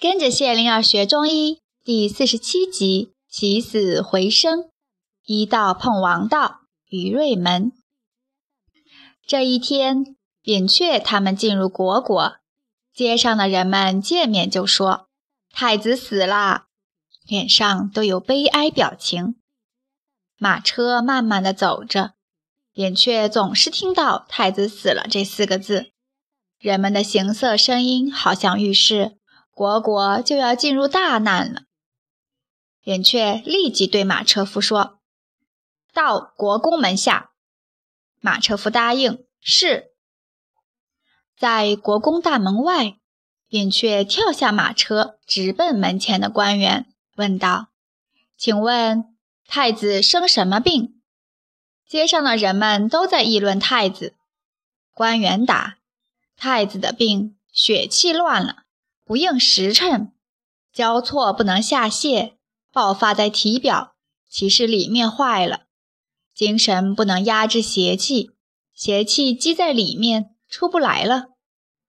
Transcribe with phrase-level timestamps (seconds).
[0.00, 4.70] 跟着谢灵儿学中医第四十七集起死回生，
[5.24, 7.72] 医道碰王道，于瑞门。
[9.26, 12.36] 这一天，扁鹊他们进入虢国，
[12.94, 15.08] 街上的人们见面就说
[15.50, 16.66] ：“太子死了。”
[17.26, 19.34] 脸上都有悲哀表情。
[20.36, 22.12] 马车慢慢的走着，
[22.72, 25.90] 扁鹊总是听到“太子死了”这四个字，
[26.60, 29.17] 人们的行色声音好像预示。
[29.58, 31.62] 国国就要进入大难了，
[32.80, 35.00] 扁鹊立即对马车夫说
[35.92, 37.32] ：“到国公门下。”
[38.22, 39.90] 马车夫答应：“是。”
[41.36, 42.98] 在国公大门外，
[43.48, 47.70] 扁鹊跳下马车，直奔门前的官员，问道
[48.38, 49.16] ：“请问
[49.48, 51.00] 太子生什么病？”
[51.84, 54.14] 街上的人们都在议论太子。
[54.94, 55.78] 官员答
[56.38, 58.62] ：“太子的病，血气乱了。”
[59.08, 60.12] 不应时辰，
[60.70, 62.36] 交错不能下泄，
[62.70, 63.96] 爆发在体表，
[64.28, 65.62] 其实里面坏了。
[66.34, 68.32] 精神不能压制邪气，
[68.74, 71.28] 邪气积在里面出不来了，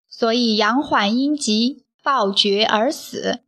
[0.08, 3.44] 所以阳缓阴急，暴绝而死。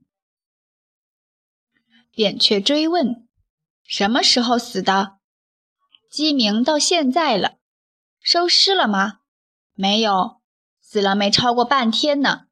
[2.13, 3.25] 扁鹊追问：
[3.85, 5.13] 什么时候死的？
[6.09, 7.53] 鸡鸣到现在了，
[8.19, 9.21] 收尸了吗？
[9.75, 10.41] 没有，
[10.81, 12.47] 死了没超过半天呢。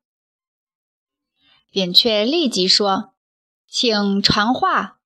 [1.71, 3.13] 扁鹊立即说
[3.69, 4.99] ：“请传话，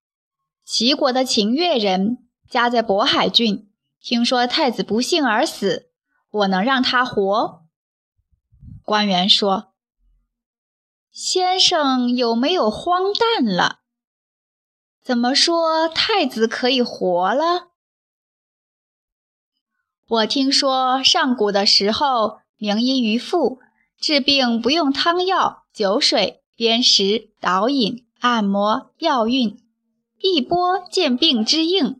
[0.64, 5.92] 齐国的秦越人家在渤海郡，听说太子不幸而死，
[6.30, 7.64] 我能让他活。”
[8.82, 9.74] 官员说
[11.12, 13.82] ：“先生有没有荒诞了？
[15.02, 17.72] 怎么说太子可以活了？
[20.08, 23.60] 我听说上古的时候，名医于父
[24.00, 29.60] 治病不用汤药、酒水。”砭石、导引、按摩、药运，
[30.22, 32.00] 一波见病之应。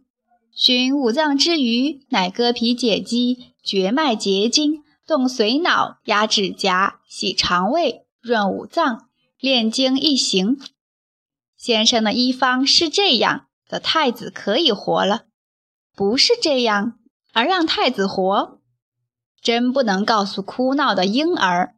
[0.56, 10.58] 寻五脏之余，乃割皮解肌，绝脉结筋，动髓脑，压指甲，洗肠胃，润五脏，炼精一行。
[11.58, 15.26] 先生的医方是这样，则太子可以活了；
[15.94, 17.00] 不是这样，
[17.34, 18.62] 而让太子活，
[19.42, 21.76] 真不能告诉哭闹的婴儿。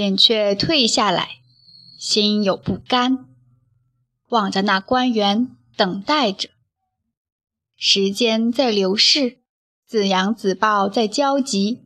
[0.00, 1.42] 扁鹊退下来，
[1.98, 3.26] 心有不甘，
[4.30, 6.48] 望着那官员，等待着。
[7.76, 9.42] 时间在流逝，
[9.86, 11.84] 子阳子豹在焦急。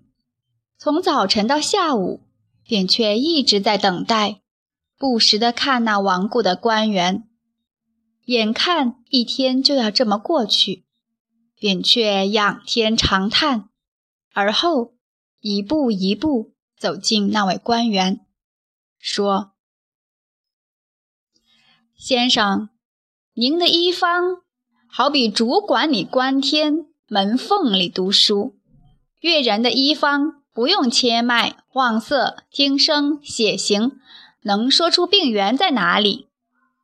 [0.78, 2.22] 从早晨到下午，
[2.62, 4.42] 扁鹊一直在等待，
[4.96, 7.24] 不时地看那亡故的官员。
[8.26, 10.84] 眼看一天就要这么过去，
[11.56, 13.70] 扁鹊仰天长叹，
[14.32, 14.94] 而后
[15.40, 16.53] 一步一步。
[16.84, 18.20] 走进那位官员，
[18.98, 19.52] 说
[21.96, 22.68] ：“先生，
[23.32, 24.42] 您的医方
[24.86, 28.58] 好比主管里观天，门缝里读书。
[29.20, 33.92] 越人的医方不用切脉、望色、听声、写形，
[34.42, 36.28] 能说出病源在哪里。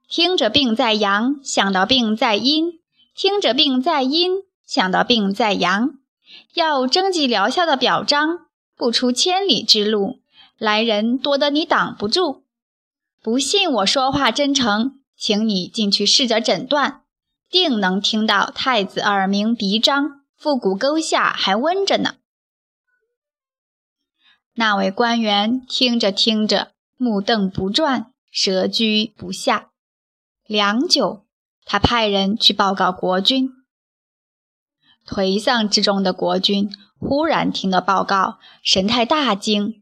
[0.08, 2.78] 听着病在阳，想到病在阴；
[3.14, 5.98] 听着病在阴，想到病在阳。
[6.54, 8.46] 要征集疗效的表彰。”
[8.80, 10.20] 不出千里之路，
[10.56, 12.44] 来人多得你挡不住。
[13.20, 17.02] 不信我说话真诚，请你进去试着诊断，
[17.50, 22.14] 定能听到太子耳鸣鼻张，腹股沟下还温着呢。
[24.54, 29.68] 那位官员听着听着，目瞪不转，舌居不下。
[30.46, 31.26] 良久，
[31.66, 33.59] 他派人去报告国君。
[35.06, 36.70] 颓丧之中的国君。
[36.98, 39.80] 忽然听到报告，神态大惊。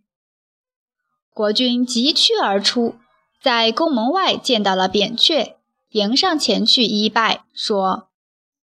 [1.34, 2.94] 国君急趋而出，
[3.42, 5.56] 在宫门外见到了扁鹊，
[5.90, 8.08] 迎上前去一拜，说：“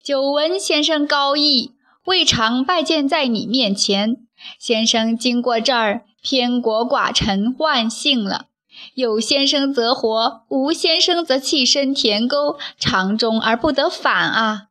[0.01, 1.73] 久闻先生高义，
[2.05, 4.17] 未尝拜见在你面前。
[4.57, 8.45] 先生经过这儿，偏国寡臣，万幸了。
[8.93, 14.67] 有先生则活，无先生则弃身田沟，长终而不得返啊！”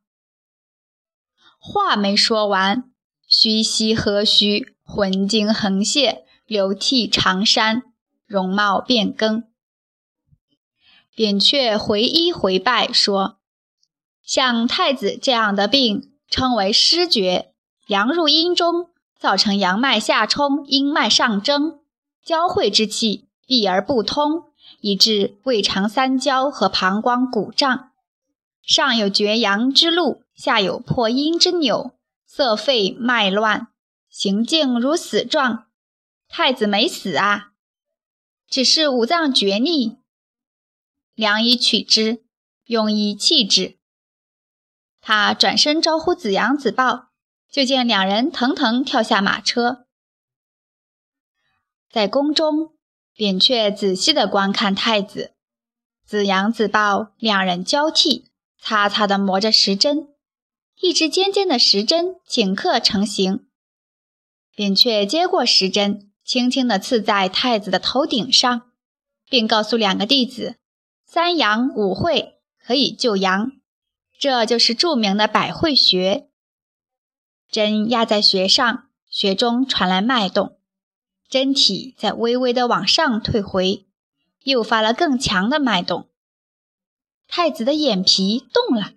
[1.59, 2.89] 话没说完。
[3.27, 7.83] 虚膝何须，魂精横泄，流涕长衫，
[8.25, 9.43] 容貌变更。
[11.13, 13.37] 扁鹊回医回拜说
[14.25, 17.51] ：“像太子这样的病，称为失厥，
[17.87, 18.87] 阳入阴中，
[19.19, 21.81] 造成阳脉下冲，阴脉上蒸，
[22.23, 24.45] 交汇之气闭而不通，
[24.79, 27.88] 以致胃肠三焦和膀胱鼓胀，
[28.69, 31.95] 上有绝阳之路，下有破阴之钮。”
[32.31, 33.69] 色肺脉乱，
[34.07, 35.65] 行径如死状。
[36.27, 37.53] 太子没死啊！
[38.47, 39.97] 只是五脏厥逆，
[41.15, 42.23] 良以取之，
[42.65, 43.79] 用以弃之。
[45.01, 47.09] 他转身招呼子阳、子豹，
[47.49, 49.87] 就见两人腾腾跳下马车，
[51.89, 52.75] 在宫中，
[53.15, 55.33] 扁鹊仔细地观看太子。
[56.05, 58.28] 子阳、子豹两人交替，
[58.61, 60.09] 擦擦地磨着时针，
[60.79, 63.45] 一支尖尖的时针顷刻成型。
[64.55, 68.69] 扁鹊接过时针，轻轻地刺在太子的头顶上，
[69.29, 70.57] 并告诉两个弟子
[71.07, 73.53] ：“三阳五会可以救阳，
[74.19, 76.27] 这就是著名的百会穴。”
[77.49, 80.57] 针压在穴上，穴中传来脉动，
[81.29, 83.85] 针体在微微地往上退回。
[84.43, 86.08] 诱发了更强的脉动，
[87.31, 88.93] 太子的眼皮动了。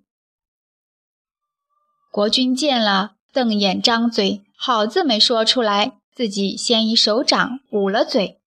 [2.11, 8.40] 国君见了，瞪眼张嘴，好字没说出来，自己先以手掌捂了嘴。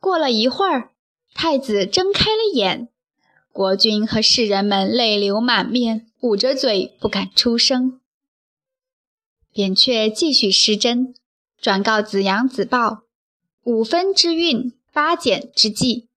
[0.00, 0.92] 过了一会儿，
[1.34, 2.88] 太子睁开了眼，
[3.52, 8.00] 国君和士人们泪流满面，捂着嘴不敢出声。
[9.52, 11.14] 扁鹊继续施针，
[11.60, 13.02] 转告子阳、子豹：
[13.64, 14.72] 五分之运。
[14.94, 16.10] 八减之际，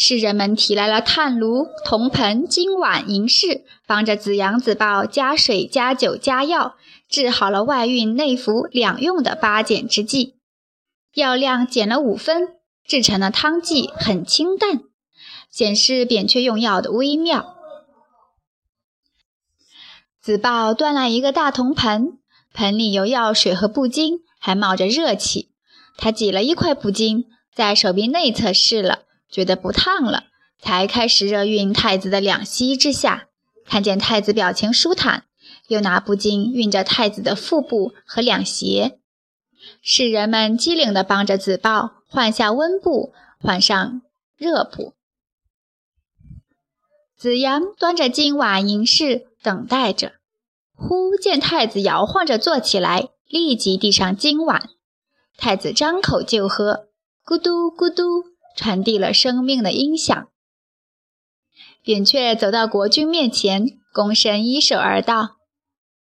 [0.00, 6.76] 士人们提来了炭炉、铜盆、金碗、银饰，帮着子阳、子豹加水、加酒、加药，
[7.08, 10.36] 治好了外运内服两用的八减之剂。
[11.14, 12.46] 药量减了五分，
[12.86, 14.82] 制成的汤剂很清淡，
[15.50, 17.56] 显示扁鹊用药的微妙。
[20.22, 22.20] 子豹端来一个大铜盆，
[22.54, 25.50] 盆里有药水和布巾，还冒着热气。
[25.96, 27.24] 他挤了一块布巾。
[27.52, 30.24] 在手臂内侧试了，觉得不烫了，
[30.58, 33.28] 才开始热熨太子的两膝之下。
[33.64, 35.24] 看见太子表情舒坦，
[35.66, 38.98] 又拿布巾熨着太子的腹部和两胁。
[39.82, 44.00] 士人们机灵地帮着子豹换下温布，换上
[44.36, 44.94] 热布。
[47.16, 50.12] 子阳端着金碗银饰等待着，
[50.74, 54.70] 忽见太子摇晃着坐起来，立即递上金碗。
[55.36, 56.86] 太子张口就喝。
[57.26, 58.24] 咕嘟咕嘟，
[58.58, 60.28] 传递了生命的音响。
[61.80, 65.36] 扁鹊走到国君面前，躬身依手而道：“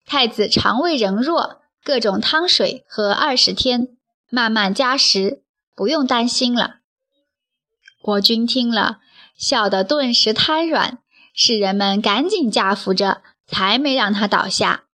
[0.07, 3.89] 太子肠胃仍弱，各种汤水喝二十天，
[4.31, 5.43] 慢慢加食，
[5.75, 6.77] 不用担心了。”
[8.01, 9.01] 国君听了，
[9.37, 10.97] 笑得顿时瘫软，
[11.35, 14.85] 士人们赶紧架扶着，才没让他倒下。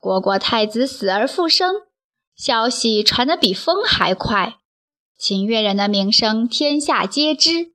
[0.00, 1.82] 国国太子死而复生，
[2.34, 4.57] 消息传得比风还快。
[5.18, 7.72] 秦越人的名声天下皆知，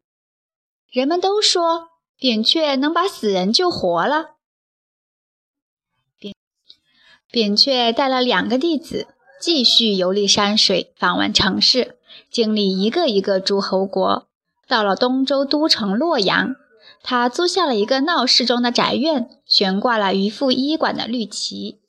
[0.89, 4.35] 人们都说扁鹊能把死人救活了。
[6.17, 6.33] 扁
[7.29, 9.07] 扁鹊带了两个弟子，
[9.41, 11.97] 继续游历山水，访问城市，
[12.31, 14.29] 经历一个一个诸侯国。
[14.65, 16.55] 到了东周都城洛阳，
[17.03, 21.81] 他租下了一个闹市中的宅院，悬挂了渔父医馆的绿旗。